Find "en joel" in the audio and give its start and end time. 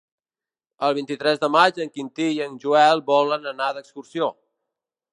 2.49-3.07